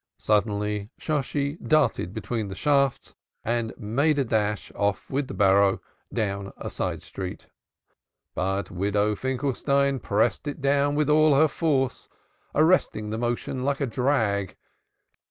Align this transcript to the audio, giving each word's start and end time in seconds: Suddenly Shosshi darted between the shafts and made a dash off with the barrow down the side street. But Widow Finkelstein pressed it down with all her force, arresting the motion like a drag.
Suddenly 0.17 0.89
Shosshi 0.99 1.57
darted 1.61 2.11
between 2.11 2.47
the 2.47 2.55
shafts 2.55 3.13
and 3.45 3.71
made 3.77 4.17
a 4.17 4.25
dash 4.25 4.71
off 4.73 5.07
with 5.11 5.27
the 5.27 5.35
barrow 5.35 5.79
down 6.11 6.51
the 6.57 6.69
side 6.69 7.03
street. 7.03 7.45
But 8.33 8.71
Widow 8.71 9.13
Finkelstein 9.15 9.99
pressed 9.99 10.47
it 10.47 10.59
down 10.59 10.95
with 10.95 11.07
all 11.07 11.35
her 11.35 11.47
force, 11.47 12.09
arresting 12.55 13.11
the 13.11 13.19
motion 13.19 13.63
like 13.63 13.79
a 13.79 13.85
drag. 13.85 14.57